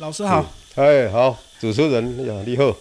[0.00, 0.44] 老师好，
[0.74, 2.76] 哎好，主持人呀，你好。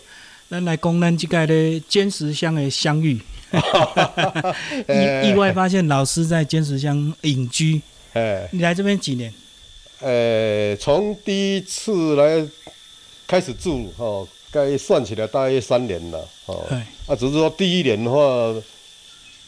[0.49, 3.21] 咱来讲咱这个的尖石乡的相遇，
[4.89, 7.79] 意意外发现老师在坚持乡隐居。
[8.13, 9.31] 哎，你来这边几年？
[9.99, 12.43] 呃，从第一次来
[13.27, 16.27] 开始住哈，该算起来大约三年了。
[16.47, 16.65] 哦，
[17.05, 18.19] 啊，只是说第一年的话，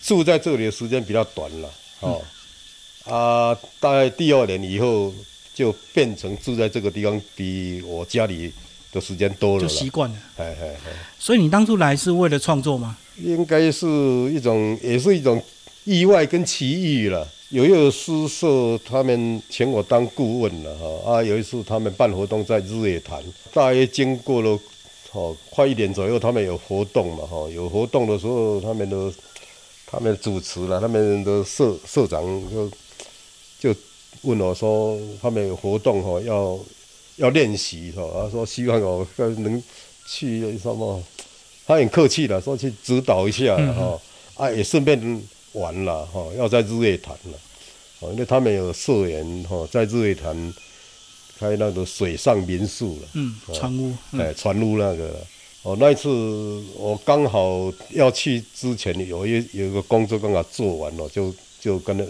[0.03, 1.69] 住在这里的时间比较短了。
[2.01, 2.21] 哦，
[3.05, 5.11] 啊，大概第二年以后。
[5.55, 8.51] 就变成住在这个地方，比我家里
[8.91, 9.61] 的时间多了。
[9.61, 10.15] 就习惯了。
[10.35, 10.91] 哎哎哎！
[11.17, 12.97] 所以你当初来是为了创作吗？
[13.17, 13.87] 应该是
[14.33, 15.41] 一种，也是一种
[15.85, 17.25] 意外跟奇遇了。
[17.49, 21.13] 有一个诗社，他们请我当顾问了哈。
[21.13, 24.59] 啊，有一次他们办活动在日月潭，大约经过了
[25.13, 27.49] 哦快一点左右，他们有活动嘛哈。
[27.49, 29.13] 有活动的时候，他们的
[29.85, 32.69] 他们主持了，他们的社社长就
[33.57, 33.79] 就。
[34.23, 36.59] 问我说他们有活动哈，要
[37.17, 39.61] 要练习哈，他说希望我能
[40.07, 41.01] 去什么，
[41.65, 44.01] 他很客气的说去指导一下哈，
[44.35, 47.39] 啊也顺便玩了哈，要在日月潭了，
[47.99, 50.53] 哦，因为他们有社员哈，在日月潭
[51.39, 55.25] 开那个水上民宿了，嗯，船屋，哎，船屋那个，
[55.63, 56.09] 哦，那一次
[56.75, 62.05] 我刚好要去之前有一有一个工作刚好做完了，就就跟那。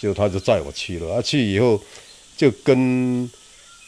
[0.00, 1.80] 就他就载我去了，啊去以后
[2.36, 3.28] 就跟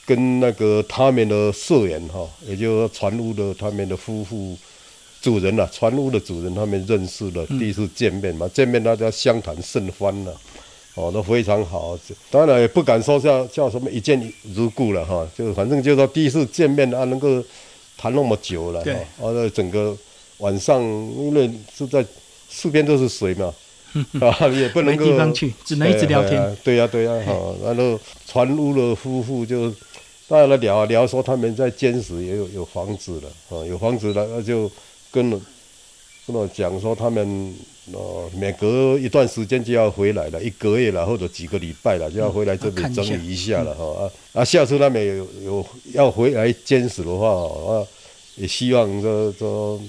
[0.04, 4.58] 跟那个他们的社员哈，也就船屋的他们的夫妇
[5.22, 10.36] 主人呐，船屋的主人他们认识了，第一次见面嘛，见面大家相谈甚欢了，
[10.96, 11.96] 哦都非常好，
[12.28, 14.20] 当然也不敢说叫叫什么一见
[14.52, 17.40] 如故了哈，就反正就说第一次见面啊能够
[17.96, 18.82] 谈那么久了，
[19.18, 19.96] 哦那整个
[20.38, 22.04] 晚上因为是在
[22.48, 23.54] 四边都是水嘛。
[24.20, 26.56] 啊，也不能够，没地方去，只能一直聊天。
[26.62, 29.70] 对呀，对呀，哈，然后船屋的夫妇就
[30.28, 34.70] 大家来聊聊，说他们在坚石也有有房子了，啊，有房子了，那就
[35.10, 35.30] 跟
[36.26, 37.54] 跟我讲说他们
[37.92, 47.84] 呃每隔一段时间就要回来了，一个月了或者几个礼拜了就要回来这里整理一下了，哈啊啊，下次他们有有要回来坚石的话，啊，
[48.36, 49.80] 也希望说说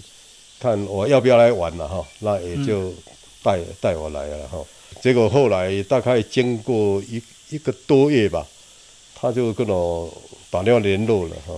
[0.59, 2.91] 看我要不要来玩了哈，那也就。
[3.43, 4.63] 带带我来了哈，
[5.01, 8.45] 结果后来大概经过一一个多月吧，
[9.15, 10.11] 他就跟我
[10.49, 11.53] 打电话联络了哈。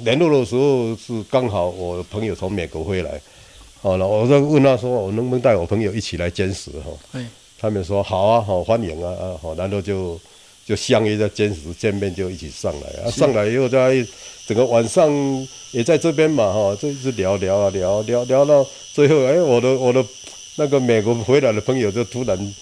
[0.00, 3.20] 联络的时候是刚好我朋友从美国回来，
[3.80, 7.20] 好了，我就问他说我能不能带我朋友一起来监视哈？
[7.58, 10.20] 他们说好啊，好欢迎啊啊好，然后就
[10.64, 13.10] 就相约在监视见面，就一起上来啊。
[13.10, 14.06] 上来以后在
[14.46, 15.10] 整个晚上
[15.72, 20.04] 也在这边嘛哈，就一直聊聊啊聊聊聊到最后，哎，我的我的。
[20.56, 22.54] 那个美国回来的朋友就突然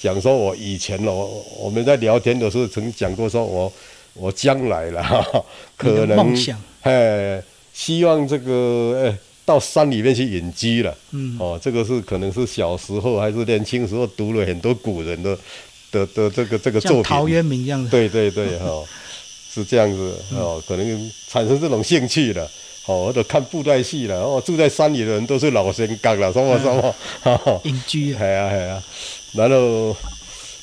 [0.00, 1.28] 讲说，我以前哦，
[1.58, 3.72] 我们在聊天的时候曾讲过，说我
[4.14, 5.02] 我将来了，
[5.76, 6.34] 可能
[6.82, 10.96] 哎，希望这个哎到山里面去隐居了。
[11.10, 15.36] 嗯，哦，这个是可能是小时候还是年轻时候读了很多古人的
[15.90, 17.90] 的的这个这个作品，陶渊明一样的。
[17.90, 18.82] 对对对，哈，
[19.52, 22.48] 是这样子哦，可能产生这种兴趣了。
[22.90, 24.16] 哦，我都看布袋戏了。
[24.16, 28.12] 哦，住在山里的人都是老仙刚了，什么什么，哈， 隐居。
[28.12, 28.82] 系啊系啊。
[29.32, 29.96] 然后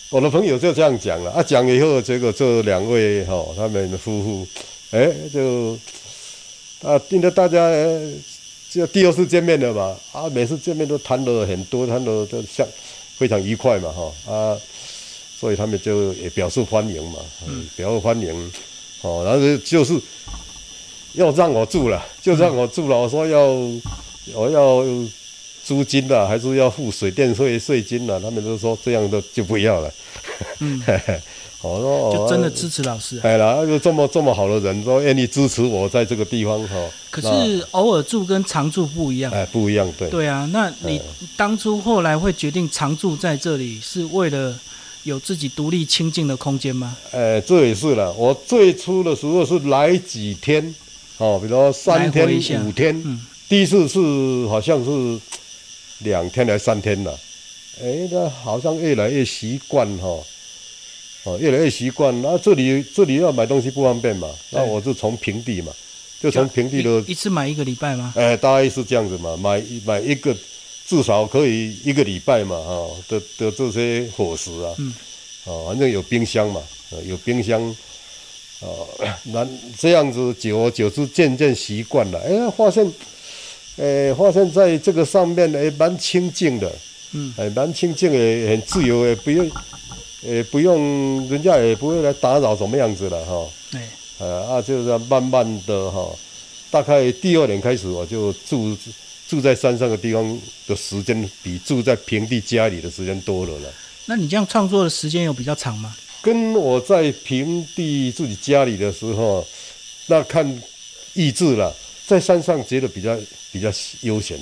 [0.09, 4.47] 我的朋友就这样讲了，啊，讲以后，结果这两位哈，他们夫妇，
[4.91, 5.77] 哎，就
[6.81, 7.71] 啊，听得大家
[8.69, 12.67] 就第二次见面了嘛，啊，每次见面都谈了很多，谈的都像
[13.17, 14.57] 非常愉快嘛，哈，啊，
[15.39, 18.51] 所以他们就也表示欢迎嘛，嗯，表示欢迎，
[19.03, 19.93] 哦，然后就是。
[21.17, 22.95] 要让我住了，就让我住了。
[22.95, 23.43] 我说要，
[24.35, 24.83] 我要
[25.65, 28.19] 租金的，还是要付水电费税金的？
[28.21, 29.91] 他们都说这样的就不要了。
[30.59, 30.79] 嗯，
[31.63, 33.19] 我说就真的支持老师。
[33.23, 36.75] 哎了，就这么这么好的人，都愿意支持我在这个地方哈。
[37.09, 39.31] 可是偶尔住跟常住不一样。
[39.33, 40.07] 哎，不一样，对。
[40.11, 41.01] 对啊，那你
[41.35, 44.55] 当初后来会决定常住在这里，是为了
[45.01, 46.95] 有自己独立清静的空间吗？
[47.11, 48.13] 哎，这也是了。
[48.13, 50.75] 我最初的时候是来几天。
[51.17, 52.27] 哦，比如说三天
[52.63, 53.19] 五天，
[53.49, 53.99] 第一次是
[54.47, 55.19] 好像是
[55.99, 57.19] 两天还是三天了，
[57.81, 60.23] 哎，那好像越来越习惯哈，
[61.23, 62.21] 哦，越来越习惯。
[62.21, 65.73] 那这里这里要买东西不方便嘛，那我就从平地嘛，
[66.21, 68.13] 就从平地的一次买一个礼拜吗？
[68.15, 70.35] 哎，大概是这样子嘛，买买一个
[70.85, 74.93] 至少可以一个礼拜嘛，哈的的这些伙食啊，嗯，
[75.45, 76.61] 哦，反正有冰箱嘛，
[77.07, 77.75] 有冰箱。
[78.59, 78.87] 哦，
[79.25, 82.91] 那这样子久而久之渐渐习惯了，哎，发现，
[83.77, 86.71] 哎，发现在这个上面哎蛮清静的，
[87.11, 89.51] 嗯，哎蛮清静也很自由，也不用，
[90.23, 93.47] 也不用人家也不会来打扰，什么样子了哈？
[93.71, 93.81] 对，
[94.17, 96.09] 呃啊，就这样慢慢的哈，
[96.71, 98.75] 大概第二年开始，我就住
[99.27, 103.71] 住在山上的地方的时间，比住在平地家里的时间多了了。
[104.05, 105.95] 那你这样创作的时间有比较长吗？
[106.21, 109.45] 跟我在平地自己家里的时候，
[110.07, 110.61] 那看
[111.13, 111.75] 意志了，
[112.05, 113.17] 在山上觉得比较
[113.51, 113.71] 比较
[114.01, 114.37] 悠闲，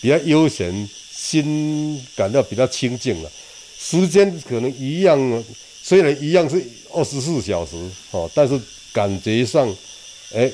[0.00, 3.30] 比较悠闲，心感到比较清静了。
[3.78, 5.44] 时间可能一样，
[5.82, 6.62] 虽然一样是
[6.92, 7.76] 二十四小时
[8.12, 8.58] 哦，但是
[8.92, 9.68] 感觉上，
[10.32, 10.50] 哎，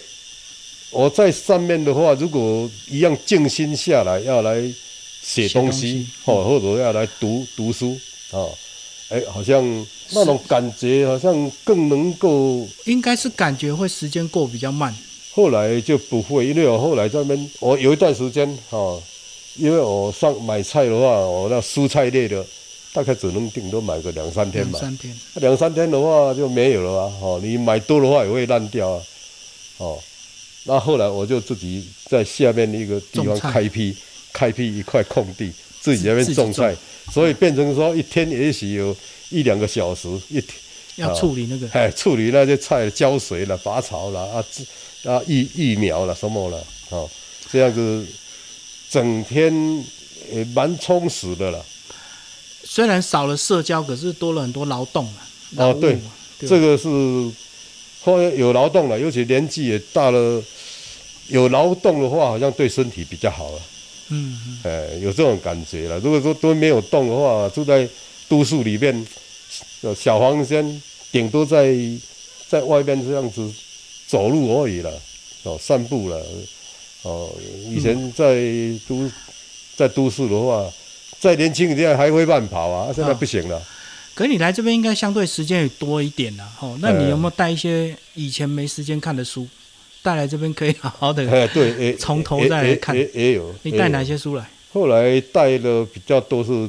[0.91, 4.63] 我在上面的话，如果一样静心下来，要来
[5.23, 7.99] 写东西哦，或者要来读读书
[8.31, 8.49] 啊，
[9.11, 14.95] 哎，好像那种感觉好像更能够，应该是感觉会时间过比较慢。
[15.33, 19.03] 后来就不会，因为我后来在那边，我有一段时间哦，
[19.57, 22.45] 因为我上买菜的话，我那蔬菜类的。
[22.91, 27.13] 大概只能顶多买个两三天吧，两三天，两三天的话就没有了啊！
[27.21, 29.03] 哦，你买多的话也会烂掉啊！
[29.77, 29.99] 哦，
[30.65, 33.95] 那后来我就自己在下面一个地方开辟，
[34.33, 36.75] 开辟一块空地，自己那边种菜，
[37.13, 38.95] 所以变成说一天也许有
[39.31, 40.55] 一两个小时，一天
[40.97, 44.45] 要处理那个，哎，处理那些菜，浇水了、拔草了啊、
[45.05, 47.09] 啊疫疫苗了什么了，哦，
[47.51, 48.07] 这样子
[48.91, 49.53] 整天
[50.33, 51.65] 也蛮充实的了。
[52.65, 55.29] 虽然少了社交，可是多了很多劳动啊。
[55.57, 55.99] 哦，对，
[56.41, 56.89] 这个是
[58.03, 60.43] 后有劳动了，尤其年纪也大了，
[61.29, 63.61] 有劳动的话，好像对身体比较好了。
[64.09, 64.59] 嗯嗯。
[64.65, 65.99] 哎，有这种感觉了。
[66.01, 67.89] 如果说都没有动的话，住在
[68.29, 69.07] 都市里面，
[69.97, 71.75] 小房间，顶多在
[72.49, 73.51] 在外边这样子
[74.07, 74.93] 走路而已了，
[75.45, 76.27] 哦，散步了。
[77.03, 77.31] 哦，
[77.71, 78.35] 以前在
[78.89, 79.11] 都
[79.77, 80.71] 在都市的话。
[81.21, 83.61] 再年轻一点还会慢跑啊，现在不行了。
[84.15, 86.79] 可你来这边应该相对时间也多一点了，哦。
[86.81, 89.45] 那你有没有带一些以前没时间看的书
[90.03, 91.23] 带来这边可以好好的？
[91.31, 92.97] 哎，对，从头再来看。
[92.97, 93.55] 也也有。
[93.63, 94.49] 你带哪些书来？
[94.73, 96.69] 后来带的比较多是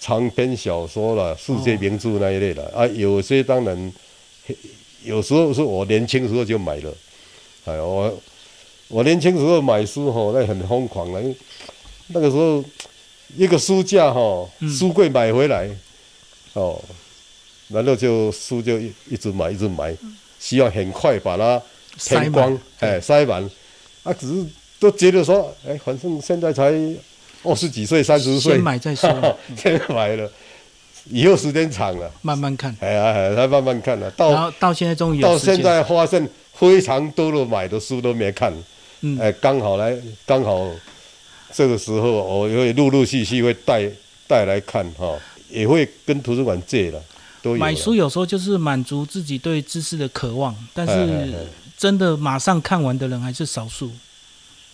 [0.00, 2.86] 长篇小说了，世界名著那一类的啊。
[2.88, 3.92] 有些当然
[5.04, 6.94] 有时候是我年轻时候就买了。
[7.64, 8.22] 哎，我
[8.88, 11.20] 我年轻时候买书哈，那很疯狂了，
[12.08, 12.64] 那个时候。
[13.34, 14.46] 一个书架哈，
[14.78, 15.66] 书柜买回来，
[16.52, 16.78] 哦，
[17.68, 19.96] 然后就书就一一直买一直买，
[20.38, 21.58] 希望很快把它
[21.98, 23.42] 填光，哎，塞满。
[24.02, 24.46] 啊，只是
[24.80, 26.72] 都觉得说，哎，反正现在才
[27.42, 29.10] 二十几岁、三十岁，先买再说，
[29.56, 30.30] 先买了，
[31.10, 32.76] 以后时间长了，慢慢看。
[32.80, 38.52] 哎呀，他慢慢看了，到到现在终于到现在发现非常多的买的书都没看，
[39.02, 39.96] 嗯，哎，刚好来，
[40.26, 40.68] 刚好。
[41.54, 42.10] 这个时候，
[42.40, 43.86] 我也会陆陆续续会带
[44.26, 45.14] 带来看哈，
[45.50, 46.98] 也会跟图书馆借了，
[47.42, 47.56] 都有。
[47.58, 51.34] 买书有时候就是满足自己对知识的渴望，但是
[51.82, 53.90] 真的马上看完的人还是少数。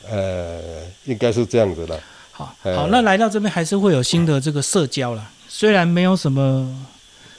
[0.06, 0.60] 呃，
[1.06, 1.98] 应该是这样子的。
[2.30, 5.30] 好，好，那来到这边还是会有新的这个社交了。
[5.48, 6.70] 虽然没有什么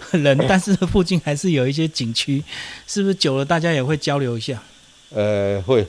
[0.09, 2.43] 人， 但是附近还是有一些景区，
[2.87, 4.59] 是不是久了大家也会交流一下？
[5.11, 5.85] 呃，会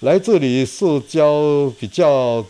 [0.00, 2.46] 来这里社交比较。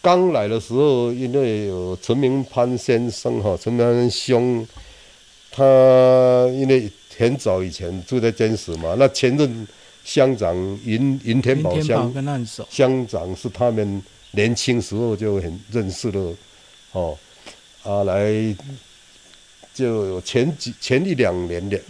[0.00, 4.66] 刚来的时候，因为有陈明潘先生哈，陈明潘兄，
[5.50, 5.62] 他
[6.52, 9.68] 因为很早以前住在监室嘛，那前任
[10.04, 12.12] 乡长云云天宝乡
[12.68, 16.34] 乡长是他们年轻时候就很认识了，
[16.92, 17.18] 哦，
[17.82, 18.32] 啊来
[19.74, 21.80] 就有前几前一两年的，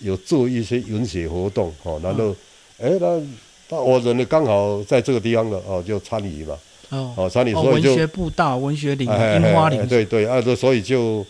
[0.00, 2.34] 有做一些文学活动哦，然后
[2.78, 3.22] 哎那
[3.68, 6.58] 那我人呢刚好在这个地方的哦，就参与嘛。
[6.90, 11.26] 哦，所以就文学步道、文学林、樱花林，对对，啊，这所以就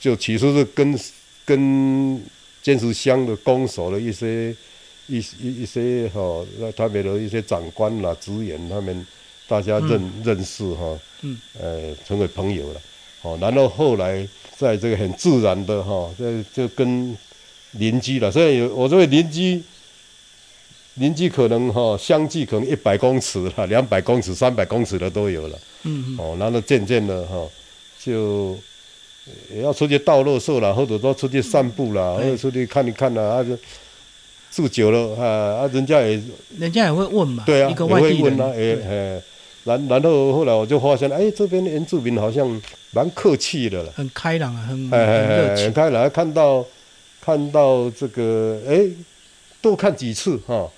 [0.00, 0.98] 就其实是跟
[1.44, 2.18] 跟
[2.62, 4.54] 建筑乡的公所的一些
[5.06, 9.06] 一一一些哈，那他们的一些长官啦、职员，他们
[9.48, 12.80] 大家认认识哈，嗯，呃，成为朋友了，
[13.22, 14.26] 哦，然后后来
[14.56, 17.16] 在这个很自然的哈，这就跟
[17.72, 19.62] 邻居了，所以有我这位邻居。
[20.94, 25.58] 邻居可能哈相距可能一百公尺了，两百公尺、三百公尺的都有了。
[25.84, 26.18] 嗯嗯。
[26.18, 27.48] 哦，然后渐渐的哈，
[27.98, 28.58] 就
[29.54, 33.56] 也要出去倒垃圾了，或者说出去散步了，或者出去看一看啦，啊就
[34.50, 36.20] 住久了啊啊，人家也
[36.58, 37.44] 人家也会问嘛。
[37.46, 39.22] 对啊，也会问啊，哎哎，
[39.64, 42.60] 然然后后来我就发现，哎，这边的原住民好像
[42.92, 45.72] 蛮客气的了，很开朗啊，很很热情。
[45.72, 46.64] 开朗，看到
[47.20, 48.80] 看到这个，哎，
[49.60, 50.68] 多看几次哈。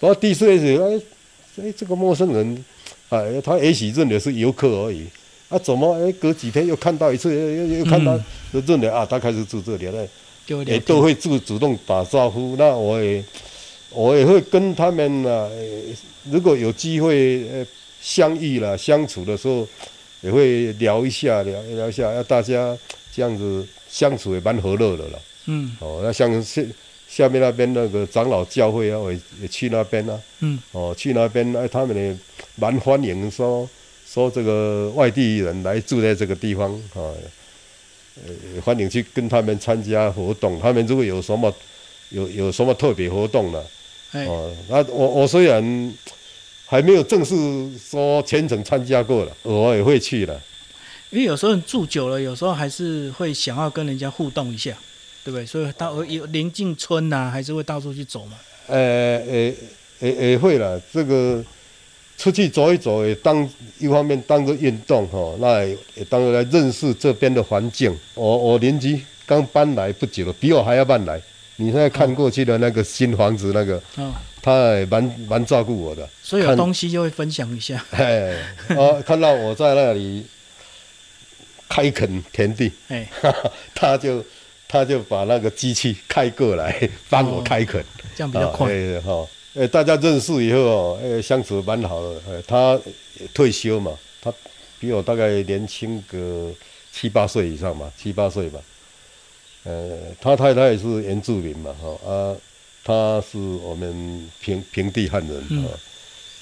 [0.00, 2.64] 然后第一次也是，哎，哎，这个陌生人，
[3.10, 5.06] 哎，他也许认的是游客而已，
[5.48, 8.18] 啊，怎么哎，隔几天又看到一次，又又又看到，
[8.52, 10.06] 就认得啊，他开始住这里了，
[10.66, 12.54] 也都会主主动打招呼。
[12.58, 13.24] 那我也
[13.90, 15.58] 我也会跟他们呢、呃
[16.30, 17.66] 如果有机会呃
[18.02, 19.66] 相遇了相处的时候，
[20.20, 22.76] 也会聊一下聊聊一下，要大家
[23.14, 25.18] 这样子相处也蛮和乐的了。
[25.46, 26.60] 嗯哦，那像下
[27.08, 30.20] 下面那边那个长老教会啊，我也也去那边啊。
[30.40, 32.14] 嗯哦，去那边哎，他们也
[32.56, 33.66] 蛮欢迎说
[34.10, 37.12] 说这个外地人来住在这个地方啊，
[38.26, 40.58] 呃，欢迎去跟他们参加活动。
[40.58, 41.54] 他们如果有什么
[42.08, 43.64] 有有什么特别活动了，
[44.12, 45.94] 哎哦，那我我虽然
[46.64, 47.34] 还没有正式
[47.78, 50.40] 说全程参加过了，我也会去了。
[51.10, 54.76] 因为有时候你住久了，有时候还是会想要跟人家互动一下，
[55.22, 55.44] 对不对？
[55.44, 58.38] 所以到有临近村呐、还是会到处去走嘛。
[58.66, 59.54] 呃，也
[60.00, 61.44] 也也会了，这个
[62.18, 63.48] 出去走一走，也当
[63.78, 67.96] 一方面当做运动哈，那也也当做来认识这边的环境。
[68.14, 71.20] 我我邻居刚搬来不久了，比我还要慢来。
[71.56, 76.08] 你现在看过去的那个新房子，那个哦，他也蛮蛮照顾我的。
[76.20, 77.84] 所以有看东西就会分享一下。
[77.92, 78.34] 哎，
[78.76, 80.26] 哦，看到我在那里
[81.68, 83.08] 开垦田地，哎，
[83.74, 84.24] 他就
[84.66, 87.84] 他就把那个机器开过来帮我开垦。
[88.16, 88.72] 这样比较快。
[88.72, 89.00] 哎
[89.58, 92.20] 哈，哎，大家认识以后哦，哎，相处蛮好的。
[92.28, 92.80] 哎，他
[93.34, 94.32] 退休嘛，他
[94.78, 96.52] 比我大概年轻个
[96.92, 98.60] 七八岁以上嘛，七八岁吧。
[99.64, 102.36] 呃，他太太也是原住民嘛，哈啊，
[102.84, 105.68] 他是我们平平地汉人啊、嗯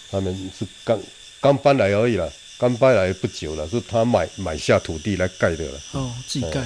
[0.08, 0.96] 他们是刚
[1.40, 5.80] 刚搬来而已啦，刚搬来不久了，是他买买下土地来盖的了。
[5.94, 6.64] 哦，自己盖。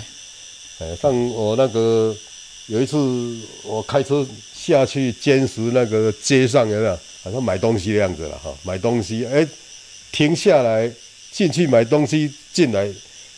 [0.81, 2.15] 呃，像我那个
[2.71, 2.97] 有一次
[3.65, 4.25] 我开车
[4.55, 6.99] 下去坚石那个街上有没有？
[7.23, 9.47] 好像买东西的样子了哈，买东西，哎，
[10.11, 10.91] 停下来
[11.31, 12.89] 进去买东西，进来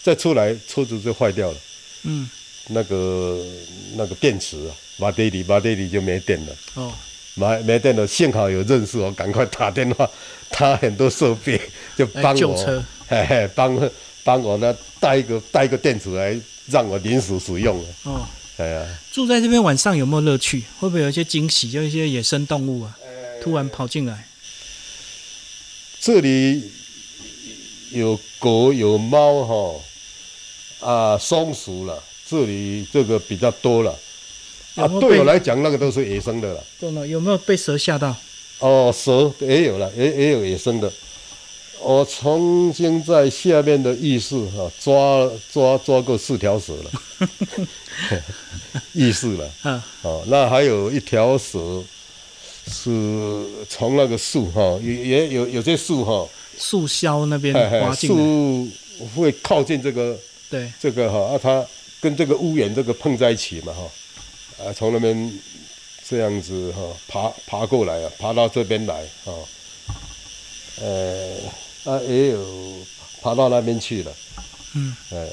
[0.02, 1.56] 再出来，车子就坏掉了，
[2.04, 2.28] 嗯，
[2.68, 3.44] 那个
[3.96, 6.56] 那个电池啊，马爹里马爹里就没电了。
[6.74, 6.92] 哦，
[7.34, 10.08] 没没电了，幸好有认识我，赶快打电话，
[10.50, 11.60] 他很多设备
[11.96, 13.90] 就帮我车，嘿嘿，帮
[14.22, 18.28] 帮我呢带一个带一个电池来让我临时使用了，哦，
[19.12, 20.64] 住在这边晚上有没有乐趣？
[20.78, 21.70] 会不会有一些惊喜？
[21.70, 22.96] 就一些野生动物啊，
[23.42, 24.26] 突然跑进来。
[26.00, 26.70] 这里
[27.90, 29.44] 有狗有猫
[30.80, 33.90] 哈，啊松鼠了，这里这个比较多了，
[34.76, 38.16] 啊有有被对我来讲那个都是野生的了，真的有没有被蛇吓到？
[38.58, 40.92] 哦蛇也有了，也也有野生的。
[41.84, 46.90] 我曾经在下面的浴室哈、抓抓抓过四条蛇了，
[48.94, 49.50] 浴室了。
[49.64, 51.82] 嗯，哦，那还有一条蛇
[52.68, 58.16] 是从那个树哈，也也有有些树哈，树梢那边嘿嘿滑进来。
[58.16, 58.68] 树
[59.16, 60.16] 会靠近这个
[60.48, 61.66] 对，这个哈，啊，它
[62.00, 65.40] 跟这个屋檐这个碰在一起嘛哈，啊，从那边
[66.08, 69.32] 这样子哈爬爬过来啊，爬到这边来啊，
[70.80, 71.36] 呃，
[71.84, 72.76] 啊也有
[73.20, 74.12] 爬到那边去了，
[74.74, 75.28] 嗯，哎，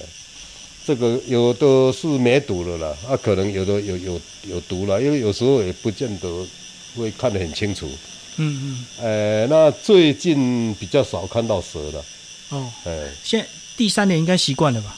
[0.85, 6.47] 这个有的是没毒的啦，啊，可能有的有有有毒了，因为有时候也不见得
[6.95, 7.89] 会看得很清楚，
[8.37, 9.05] 嗯嗯，
[9.43, 12.05] 哎，那最近比较少看到蛇了，
[12.49, 13.11] 哦，哎。
[13.23, 13.45] 现
[13.77, 14.97] 第三年应该习惯了吧？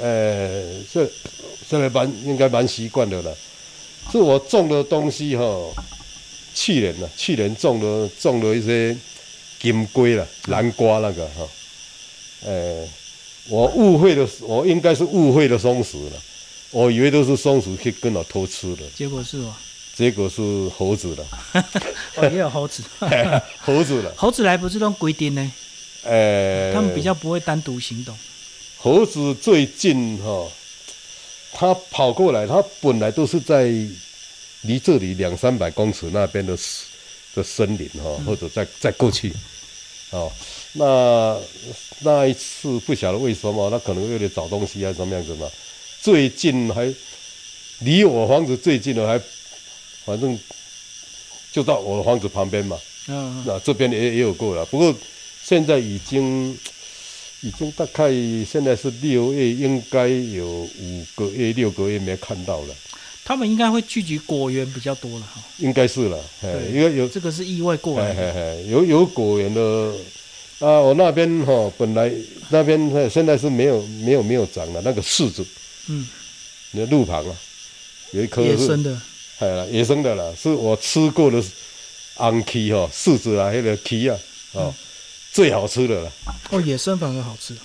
[0.00, 1.08] 呃，这
[1.68, 3.36] 这个蛮应该蛮习惯的了。
[4.10, 5.44] 是我种的东西哈、
[6.54, 8.96] 去年呢，去年种了种了一些
[9.64, 11.48] 金龟了，南瓜那个哈、
[12.44, 12.86] 呃，
[13.48, 16.22] 我误会的，我应该是误会的松鼠了，
[16.70, 19.56] 我以为都是松鼠去跟我偷吃的，结果是我，
[19.96, 21.26] 结果是猴子了，
[22.16, 22.82] 哦也有猴子，
[23.58, 25.52] 猴子了，猴子来不是种规定呢？
[26.02, 28.14] 呃，他们比较不会单独行动。
[28.76, 30.46] 猴子最近哈、
[31.54, 33.64] 它跑过来，它本来都是在
[34.60, 36.54] 离这里两三百公尺那边的
[37.34, 39.32] 的森林哈、或者再再过去，
[40.14, 40.30] 哦，
[40.74, 41.36] 那
[42.00, 45.50] 那一次不晓得为什么，他可能为了找东西还是什么样子嘛，
[46.00, 46.92] 最近还
[47.80, 49.20] 离我房子最近的还，
[50.04, 50.38] 反正
[51.50, 52.78] 就到我的房子旁边嘛，
[53.08, 53.44] 嗯，嗯。
[53.44, 54.94] 那这边也也有过了，不过
[55.42, 56.56] 现在已经
[57.40, 58.10] 已经大概
[58.48, 62.74] 现在是六月，应该有五个月、六个月没看到了，
[63.24, 65.40] 他们应该会聚集果园比较多了哈。
[65.58, 66.18] 应该是了，
[66.72, 68.62] 因为有这个是意外过哎来的。
[68.62, 69.60] 有有果园的
[70.60, 72.12] 啊，我那边哈、本来
[72.50, 75.44] 那边呃现在是没有没有没有长了，那个柿子，
[75.88, 76.06] 嗯，
[76.72, 77.36] 你的路旁啊，
[78.12, 79.00] 有一棵野生的。
[79.40, 81.42] 哎啦，野生的啦，是我吃过的
[82.18, 84.16] 昂皮哈，柿子啊，那个皮啊，
[84.52, 84.72] 哦，
[85.32, 86.12] 最好吃的了。
[86.50, 87.56] 哦，野生反而好吃。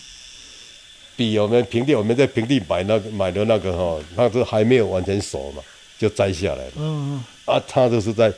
[1.19, 5.61] 比我们平地我们在平地买那个买的那个哈，它是还没有完全熟嘛，
[5.99, 6.71] 就摘下来了。
[6.77, 7.23] 嗯嗯。
[7.43, 8.31] 啊，它就是在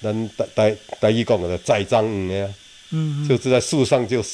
[0.00, 2.48] 咱台台台语讲的栽赃的呀，
[2.92, 4.24] 嗯嗯，就是在树上就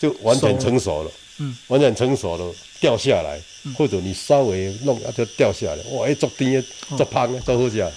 [0.00, 3.40] 就完全成熟了，嗯，完全成熟了掉下来，
[3.76, 6.96] 或者你稍微弄啊就掉下来，哇，一做甜的，哦。
[6.96, 7.88] 做香的，做好吃。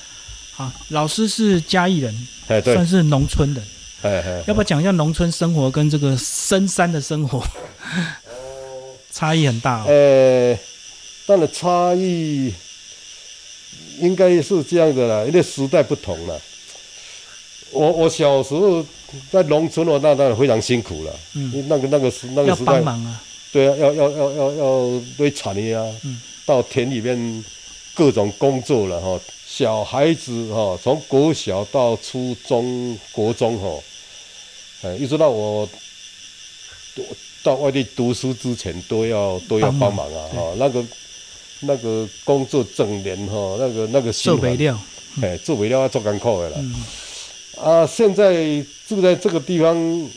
[0.53, 3.63] 好，老师是嘉义人，哎，对，算是农村人，
[4.03, 7.43] 哎哎，要不要讲一下农村生活跟这个深山的生活
[9.17, 9.85] 差异很大哦？
[9.87, 10.55] 呃，
[11.25, 12.53] 当然差异
[13.99, 16.39] 应该是这样的啦，因为时代不同了。
[17.71, 18.85] 我我小时候
[19.31, 21.19] 在农村，我那当然非常辛苦了。
[21.33, 27.43] 嗯那个那个时那个时代，帮忙啊，对啊，要要要要要堆产业啊，嗯到田里面
[27.95, 29.19] 各种工作了哈。
[29.47, 33.83] 小孩子哈，从国小到初中、国中哈，
[34.83, 35.67] 哎，一直到我
[37.47, 40.53] 到外地读书之前，都要都要帮忙啊对哈。
[40.57, 40.85] 那个
[41.61, 44.77] 那个工作整年哈，那个那个辛做烦肥料，
[45.21, 46.57] 哎，做肥料要做艰苦的啦。
[46.59, 46.75] 嗯
[47.63, 50.09] 啊，现在住在这个地方，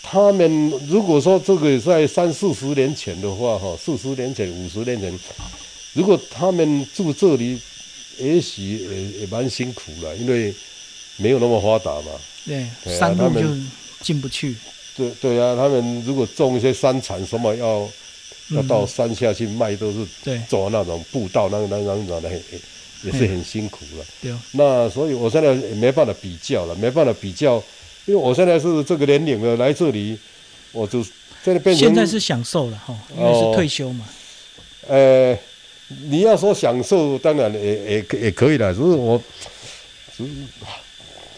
[0.00, 5.12] 他们如果说这个在三四十年前的话，哈，四十年前、五十年前，
[5.92, 7.60] 如果他们住这里，
[8.20, 10.54] 也许也也蛮辛苦了，因为
[11.16, 12.12] 没有那么发达嘛。
[12.46, 12.64] 对，
[12.96, 13.42] 山路就
[14.00, 14.56] 进不去，
[15.00, 17.80] 对对啊，他们如果种一些山产什么要
[18.50, 19.98] 要嗯到山下去卖，都是
[20.46, 22.42] 走那种步道，那个那那那种的，也
[23.04, 24.04] 也是很辛苦了。
[24.20, 27.56] 对，那所以我现在也没办法比较了，没办法比较，
[28.04, 30.18] 因为我现在是这个年龄了，来这里，
[30.72, 34.04] 我就现在变成现在是享受了哈，因为是哦退休嘛，
[34.88, 35.34] 呃，
[36.08, 39.22] 你要说享受，当然也也也可以了，只是我，
[40.16, 40.30] 只是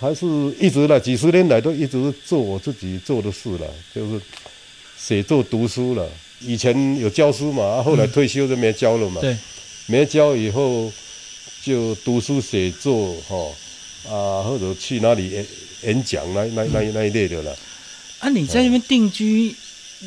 [0.03, 0.27] 还是
[0.59, 4.21] 一直了，几十年来都一直做我自己做的事了，就是
[4.99, 6.09] 写作、读书了。
[6.41, 9.21] 以前有教书嘛，啊后来退休就没教了嘛。
[9.21, 9.37] 对，
[9.87, 10.91] 没教以后
[11.63, 13.37] 就读书写作哈
[14.11, 15.47] 啊，或者去哪里演
[15.85, 17.57] 演讲那那那那一类的了。
[18.19, 19.55] 啊，你在那边定居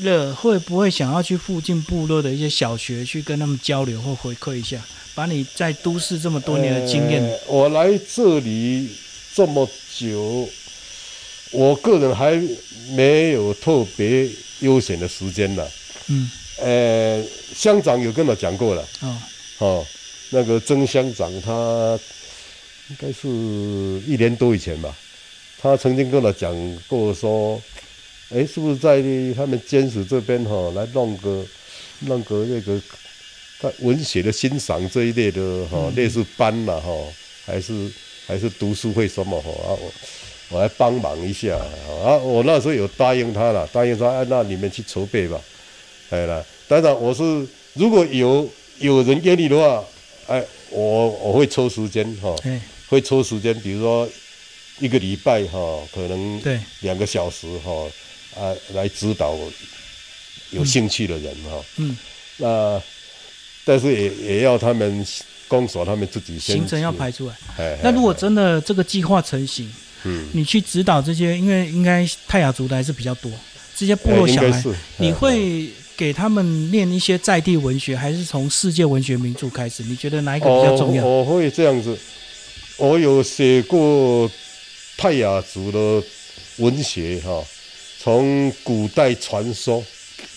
[0.02, 8.89] 了，会不会想要去附近部落的一些小学去跟他们交流或回馈一下，把你在都市这么多年的经验，呃我来这里
[9.36, 9.69] 这么
[10.00, 10.48] 久，
[11.52, 12.41] 我个人还
[12.95, 14.30] 没有特别
[14.62, 15.71] 悠闲的时间了。
[16.08, 17.21] 嗯，呃，
[17.54, 19.17] 乡长有跟我讲过了，哦，
[19.58, 19.86] 哦，
[20.30, 22.00] 那个曾乡长他
[22.89, 23.28] 应该是
[24.08, 24.95] 一年多以前吧，
[25.60, 26.56] 他曾经跟我讲
[26.88, 27.62] 过说，
[28.30, 29.02] 哎，是不是在
[29.36, 31.45] 他们监史这边哈、来弄个
[32.00, 32.82] 弄个那个
[33.60, 36.89] 他文学的欣赏这一类的哈、类似班了哈、
[37.45, 37.91] 还是
[38.28, 39.92] 还是读书会什么哈、啊我。
[40.50, 42.16] 我来帮忙一下啊！
[42.18, 45.42] 我那时候有答应他了，答应说，哎，那你们去筹备吧。
[46.12, 47.24] 哎了，当然我是
[47.74, 49.84] 如果有有人愿意的话，
[50.28, 54.08] 哎，我我会抽时间哈、哎，会抽时间，比如说
[54.78, 57.90] 一个礼拜哈、可能对，两个小时哈、
[58.38, 59.36] 啊，来指导
[60.52, 61.98] 有兴趣的人哈、嗯，
[62.38, 62.80] 那
[63.66, 65.04] 但是也也要他们
[65.48, 67.36] 公所他们自己先行程要排出来。
[67.58, 69.72] 哎，那如果哎真的这个计划成型，
[70.04, 73.32] 嗯，你去指导这些，因为应该泰雅族的还是比较多，
[73.76, 74.64] 这些部哎落小孩，
[74.98, 79.84] 你哎会给他们念一些在地文学，还是从世界文学名著开始？
[79.84, 81.06] 你觉得哪一个比较重要？
[81.06, 81.98] 我我会这样子，
[82.78, 84.30] 我有写过
[84.98, 86.06] 泰雅族的
[86.58, 87.44] 文学哈、
[88.00, 89.84] 从古代传说，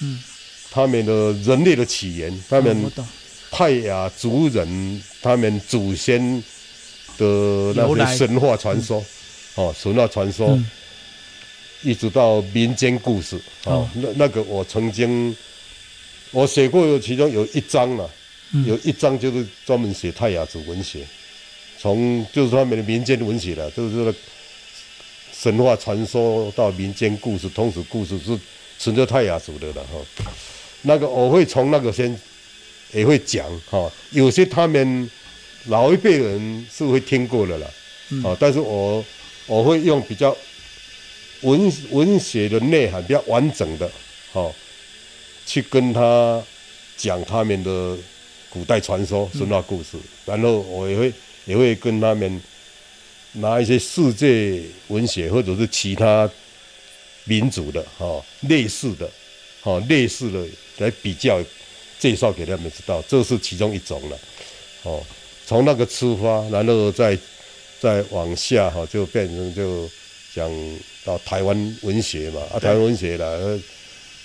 [0.01, 0.23] 嗯，
[0.71, 3.07] 他们的人类的起源，他们懂，
[3.51, 6.43] 泰雅族人他们祖先
[7.17, 9.05] 的那些神话传说，
[9.55, 10.71] 哦，神话传说，嗯
[11.83, 15.37] 一直到民间故事，哦哦，那那个我曾经
[16.33, 18.11] 我写过，其中有一章了。
[18.51, 21.01] 嗯有一章就是专门写泰雅族文学，
[21.79, 24.15] 从就是他们的民间文学了，就是说
[25.39, 28.39] 神话传说到民间故事，通史故事是
[28.79, 30.25] 纯粹泰雅族的了哈。
[30.81, 32.19] 那个我会从那个先
[32.93, 35.11] 也会讲哈，有些他们
[35.67, 37.71] 老一辈人是会听过的了，
[38.11, 38.25] 嗯。
[38.25, 39.05] 啊，但是我
[39.47, 40.37] 我会用比较
[41.43, 43.91] 文文学的内涵比较完整的，
[44.33, 44.51] 哈，
[45.47, 46.43] 去跟他
[46.97, 47.97] 讲他们的
[48.49, 51.13] 古代传说、神话故事，然后我也会
[51.45, 52.41] 也会跟他们
[53.33, 56.29] 拿一些世界文学或者是其他
[57.25, 59.09] 民族的哈、类似的
[59.61, 60.45] 哈、类似的
[60.79, 61.39] 来比较
[61.99, 64.17] 介绍给他们知道，这是其中一种了。
[64.83, 65.03] 哦。
[65.47, 67.19] 从那个出发，然后再
[67.81, 69.89] 再往下哈、就变成就
[70.35, 70.47] 讲
[71.07, 73.61] 到台湾文学嘛，啊，台湾文学了，呃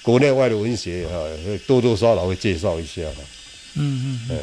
[0.02, 1.14] 国内外的文学哈，
[1.46, 3.02] 会多多少少会介绍一下。
[3.76, 4.38] 嗯嗯，哎，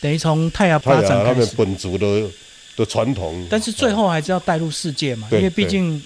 [0.00, 2.28] 等于从泰雅发展他们本族的
[2.76, 6.02] 的传统，但是最后还是要带入世界嘛，因对为毕竟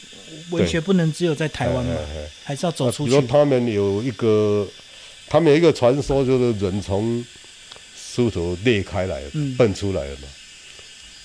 [0.51, 1.97] 文学不能只有在台湾嘛
[2.45, 3.27] 还是要走出去比如。
[3.27, 4.69] 他们有一个，
[5.33, 7.25] 他们有一个传说，就是人从
[7.97, 9.57] 石头裂开来，嗯。
[9.57, 10.29] 蹦出来了嘛，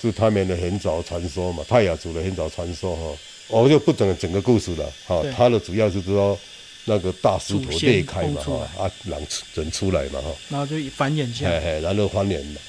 [0.01, 3.17] 是他们的很早传说嘛，泰雅族的很早传说哈。
[3.49, 5.21] 我就不整整个故事了哈。
[5.21, 6.39] 对，他的主要就是说
[6.85, 11.49] 那个大石头裂开嘛哈，啊，人出人出来嘛哈，然后就繁衍下。
[11.49, 11.59] 来。
[11.59, 12.61] 嘿嘿，然后繁衍嘛，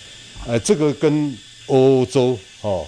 [0.49, 1.33] 哎，这个跟
[1.67, 2.85] 欧洲哦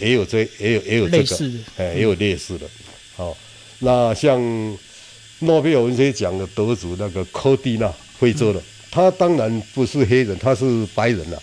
[0.00, 1.36] 也有这也有也有这个。
[1.36, 2.68] 的，哎，也有类似的。
[3.14, 3.36] 好、
[3.78, 4.36] 那像
[5.40, 11.42] 诺贝尔文学奖的得主那个科蒂纳，非洲的，他当然不是黑人，他是白人了、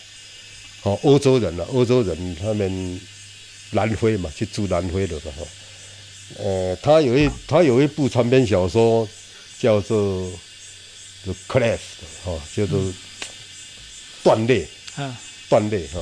[0.84, 3.02] 哦、欧洲人了、欧洲人他们
[3.72, 5.46] 南非嘛，去住南非的嘛，哈、
[6.40, 9.08] 呃，他有一他有一部长篇小说
[9.60, 9.98] 叫做
[11.24, 11.78] 《The Cleft》
[12.26, 12.80] 哈，叫做
[14.24, 14.68] 断裂。
[14.96, 15.14] 啊，
[15.50, 16.00] 断裂哈，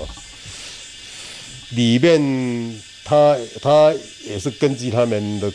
[1.71, 3.91] 里面他他
[4.23, 5.51] 也是根据他们的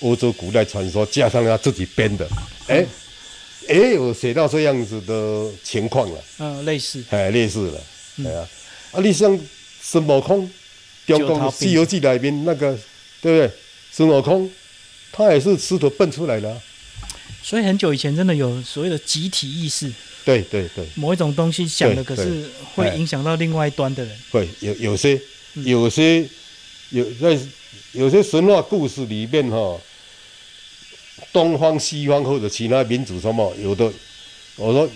[0.00, 2.28] 欧洲古代传说，加上他自己编的，
[2.68, 2.84] 哎、
[3.68, 7.80] 也有写到这样子的情况了，嗯，类似，哎，类似了，
[8.24, 8.48] 哎呀、
[8.92, 9.38] 啊，你像
[9.80, 10.50] 孙悟空，
[11.06, 12.78] 中九桃共《兵西游记》里面那个，
[13.22, 13.50] 对不对？
[13.90, 14.50] 孙悟空
[15.10, 16.60] 他也是石头蹦出来的啊、
[17.42, 19.90] 所以很久以前真的有所谓的集体意识，
[20.24, 24.18] 对对对，某一种东西想的，可是会影响到另外一端的人。
[24.30, 25.14] 会有有些
[25.54, 25.64] 嗯。
[25.64, 26.28] 有些
[26.90, 27.38] 有在
[27.92, 29.80] 有些神话故事里面哈、
[31.32, 33.90] 东方西方或者其他民族什么有的，
[34.56, 34.88] 我说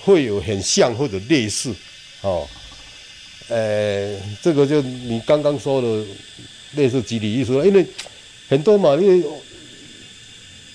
[0.00, 1.74] 会有很像或者类似，
[2.22, 2.48] 哦，
[3.48, 6.04] 呃，这个就你刚刚说的
[6.74, 7.84] 类似集体意识，因为
[8.48, 9.24] 很多嘛，因为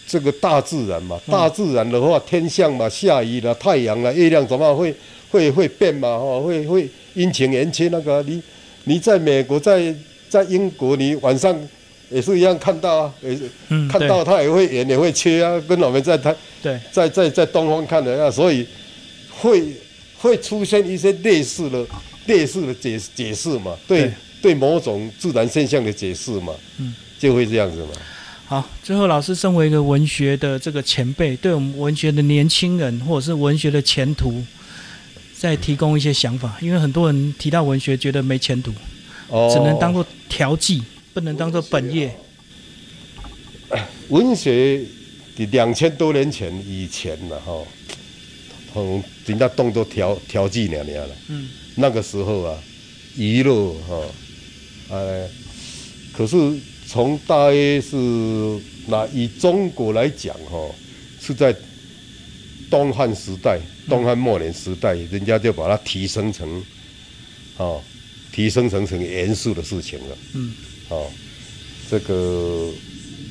[0.07, 4.95] 这个大自然嘛，大自然的话，天象嘛，下雨了，太阳了，月亮怎么会
[5.29, 8.41] 会会变嘛，哦，会会阴晴圆缺那个，你
[8.85, 9.93] 你在美国，在
[10.29, 11.53] 在英国，你晚上
[12.09, 16.79] 也是一样看到啊，也是嗯，看到他也会圆也会缺啊，跟我们在台对。
[16.91, 18.65] 在在在东方看的一样，所以
[19.29, 19.73] 会
[20.17, 21.85] 会出现一些类似的
[22.25, 24.13] 类似的解解释嘛，对对。
[24.39, 27.87] 对某种自然现象的解释嘛，嗯，就会这样子嘛。
[28.45, 34.41] 好，最后老师身为一个文学的这个前辈，对我们文学的年轻人或者是文学的前途，
[35.35, 36.55] 再提供一些想法。
[36.61, 38.71] 因为很多人提到文学，觉得没前途，
[39.29, 39.51] 哦。
[39.51, 40.83] 只能当做调剂，
[41.17, 42.15] 不能当做本业。
[44.09, 44.85] 文学
[45.35, 47.65] 的两千多年前以前了哈，
[48.71, 51.09] 从人家动作调调剂两年了。
[51.29, 52.55] 嗯，那个时候啊，
[53.15, 53.99] 娱乐哈，
[54.89, 55.27] 呃，
[56.13, 56.37] 可是
[56.85, 57.95] 从大约是
[58.85, 60.69] 那以中国来讲哈，
[61.19, 61.51] 是在
[62.69, 66.63] 东汉时代、东汉末年时代，人家就把它提升成，
[67.57, 67.81] 哦，
[68.31, 70.17] 提升成成严肃的事情了。
[70.35, 70.53] 嗯，
[70.89, 71.07] 哦，
[71.89, 72.69] 这个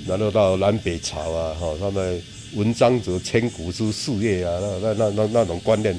[0.06, 2.22] 然后到南北朝啊，哈、他们
[2.54, 5.98] 文章则千古之事业啊，那那那那那种观念，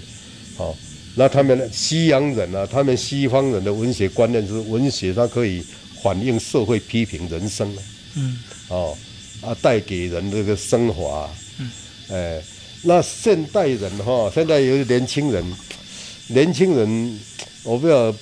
[0.57, 0.75] 哦，
[1.15, 5.63] 那他们西洋人啊，他们西方人的文学观念是文学它可以
[6.03, 7.83] 反映社会、批评人生啊，
[8.15, 8.37] 嗯。
[8.69, 8.97] 哦，
[9.41, 11.71] 啊，带给人这个升华，嗯，
[12.09, 12.41] 哎，
[12.83, 15.43] 那现代人哈、现在有年轻人，
[16.27, 17.19] 年轻人，
[17.63, 18.13] 我不知道，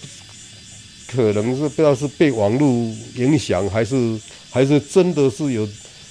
[1.08, 2.68] 可能是不知道是被网络
[3.16, 5.68] 影响，还是还是真的是有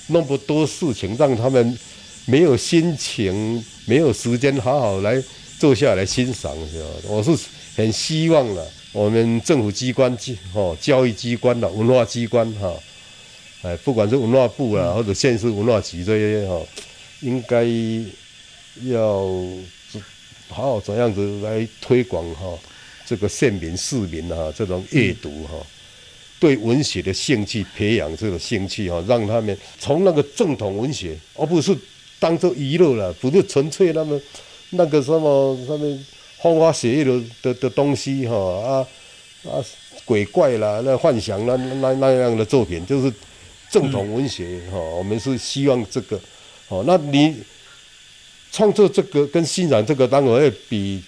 [0.08, 1.78] 那么多事情让他们
[2.26, 5.22] 没有心情、没有时间好好来
[5.58, 6.88] 坐下来欣赏，是吧？
[7.08, 7.36] 我是
[7.76, 10.16] 很希望了，我们政府机关、
[10.52, 12.72] 哦教育机关的文化机关哈。
[13.62, 16.60] 哎，不管是文化部啦，或者县市文化局这些哈，
[17.20, 17.64] 应该
[18.82, 19.26] 要
[20.48, 22.56] 好好怎样子来推广哈
[23.06, 25.54] 这个县民市民哈这种阅读哈，
[26.38, 31.76] 对文学的兴趣培养这个兴趣哈，让他们从那个正统文学，而不是
[32.18, 34.20] 当做娱乐了，不是纯粹那么
[34.70, 35.98] 那个什么什么
[36.40, 38.86] 风花雪月的的的东西哈啊
[39.44, 39.64] 啊
[40.04, 43.12] 鬼怪啦，那幻想那那那样的作品，就是
[43.70, 46.20] 正统文学哈、我们是希望这个，
[46.68, 47.34] 哦，那你
[48.52, 51.02] 创作这个跟欣赏这个，当然会比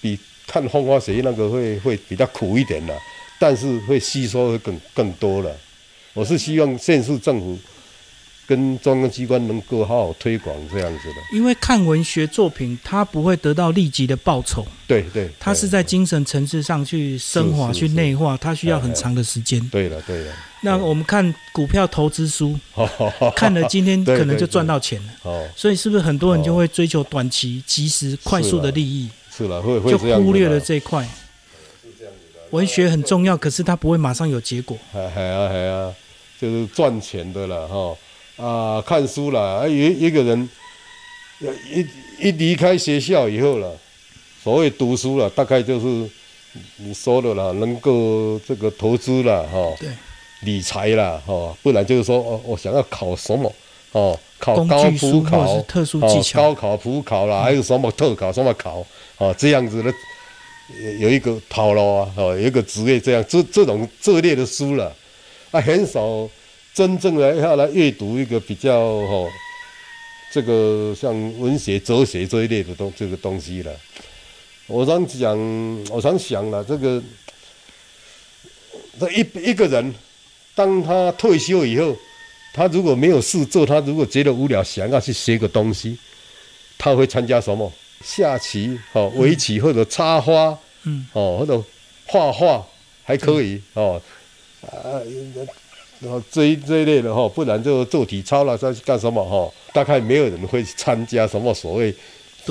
[0.00, 0.18] 比
[0.52, 2.94] 看风花雪月那个会会比较苦一点啦，
[3.38, 5.50] 但是会吸收会更更多了。
[6.12, 7.58] 我是希望县市政府
[8.46, 11.14] 跟中央机关能够好好推广这样子的。
[11.32, 19.58] 因为看文学作品，它不会得到立即的报酬，对对，它是在精神层次上去升华、去内化，它需要很长的时间。
[19.70, 22.54] 对了对了，那我们看股票投资书，
[23.34, 31.08] 看了今天 可能就赚到钱了，哦，所以是不是很多人就会追求短期、及时、快速的利益，是了，会会就这样子忽略了这一块？
[32.50, 34.76] 文学很重要，可是它不会马上有结果。
[34.92, 35.94] 哎哎啊哎啊，
[36.38, 37.96] 就是赚钱的了哈
[38.36, 40.48] 啊，看书了，啊一一个人
[41.40, 43.74] 一一离开学校以后了，
[44.42, 46.10] 所谓读书了，大概就是
[46.76, 49.88] 你说的了，能够这个投资了哈，对，
[50.42, 53.50] 理财了哈，不然就是说哦，我想要考什么
[53.92, 58.84] 哦，考高普考是特殊哦技，巧，高考、普考了，还有什么特考、什么考
[59.22, 59.94] 哦，这样子的
[60.98, 64.92] 有一个套路啊，哦，有一个职业这样，这这种这类的书了，
[65.52, 66.28] 啊，很少
[66.74, 69.30] 真正的要来阅读一个比较哦，
[70.32, 73.72] 这个像文学、哲学这一类的东这个东西了。
[74.66, 75.38] 我常讲，
[75.90, 77.00] 我常想了，这个
[78.98, 79.94] 这一一个人，
[80.56, 81.96] 当他退休以后，
[82.52, 85.96] 他如果没有事做，他如果觉得无聊，想要去学个东西，
[86.76, 87.72] 他会参加什么？
[88.04, 91.62] 下棋、哦，围棋或者插花，嗯，哦，或者
[92.06, 92.66] 画画
[93.04, 94.00] 还可以哦，
[94.62, 95.00] 啊，
[96.00, 101.94] 然后这一这一类的哈、不然就做体操了，再去干什么哈、大概没有人会去参加什么所谓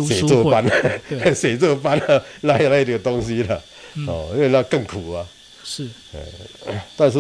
[0.08, 0.66] 写作班、
[1.10, 1.34] 对。
[1.34, 3.62] 写作班啊，那 那一类的东西了，
[3.96, 4.08] 嗯。
[4.08, 5.28] 哦，因为那更苦啊。
[5.64, 5.88] 是。
[6.96, 7.20] 但是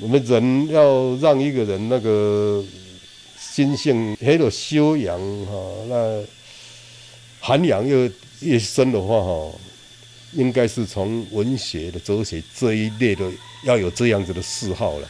[0.00, 2.64] 我们人要让一个人那个
[3.38, 5.16] 心性很有修养
[5.46, 5.52] 哈、
[5.88, 6.20] 那
[7.40, 8.08] 涵养又
[8.40, 9.52] 越深的话哈、
[10.34, 13.28] 应该是从文学的、哲学这一类的
[13.64, 15.08] 要有这样子的嗜好了。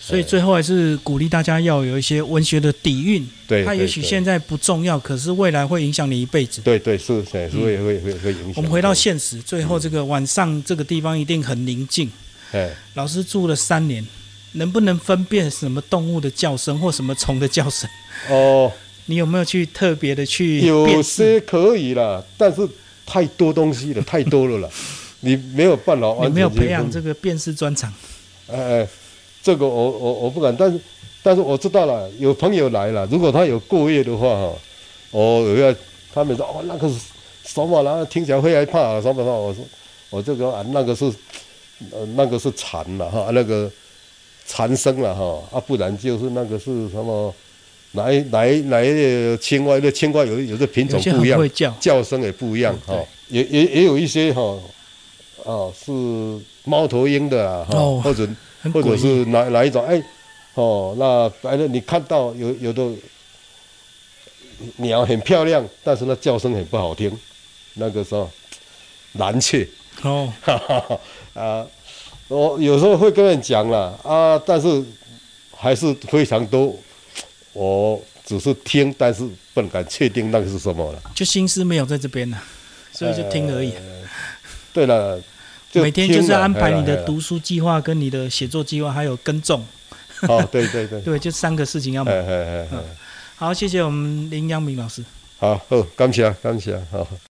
[0.00, 3.28] 所以最后还是鼓励大家要有一些文学的底蕴。
[3.48, 6.60] 对，它也许对现在不重要，可是未来会影响你一辈子。
[6.60, 8.52] 对对是是是会会会会影响。
[8.54, 12.08] 我们回到现实，最后这个晚上这个地方一定很宁静。
[12.52, 14.06] 哎，老师住了三年，
[14.52, 17.90] 能不能分辨什么动物的叫声或什么虫的叫声？
[18.30, 18.70] 哦，
[19.06, 21.02] 你有没有去特别的去有？
[21.02, 22.68] 些可以啦，但是
[23.06, 24.68] 太多东西了，太多了啦，
[25.20, 27.92] 你没有办法完全你没有培养这个辨识专长？
[28.48, 28.88] 哎，哎
[29.42, 30.80] 这个我我我不敢，但是
[31.22, 34.52] 但是我知道了，有朋友来了，如果他有过夜的话哈，
[35.12, 35.74] 我有要
[36.12, 36.94] 他们说哦那个是
[37.44, 39.64] 什么啦，听起来会害怕啊什么什么，我说
[40.10, 41.04] 我这个啊那个是
[41.92, 43.70] 呃那个是蝉了哈，那个
[44.46, 47.32] 蝉声了哈，啊不然就是那个是什么
[47.96, 54.56] 哪一哪一哪一青蛙，那青蛙有有的品种不一样，叫，叫声也不一样对哈，也也也有一些哈，
[55.44, 55.90] 啊是
[56.64, 58.28] 猫头鹰的啊哈，哦或者
[58.72, 58.96] 或者。
[58.96, 59.84] 是哪哪一种？
[59.84, 60.02] 哎，
[60.54, 62.88] 哦，那反正你看到有有的
[64.76, 67.10] 鸟很漂亮，但是那叫声很不好听，
[67.74, 68.30] 那个时候
[69.12, 69.68] 蓝雀，
[70.02, 71.00] 哦，哈哈哈
[71.34, 71.66] 啊，
[72.28, 74.82] 我有时候会跟人讲了啊，但是
[75.54, 76.74] 还是非常多，
[77.56, 81.02] 我只是听，但是不敢确定那个是什么了。
[81.14, 82.38] 就心思没有在这边呢，
[82.92, 83.72] 所以就听而已。
[84.74, 85.18] 对了，
[85.72, 89.64] 就每天就是安排你的读书计划、跟你的写作计划，还有耕种，
[90.28, 92.82] 哦，对对对， 对，就三个事情要哎忙。
[93.36, 95.02] 好，谢谢我们林阳明老师。
[95.38, 97.06] 好，好，感谢感谢，好。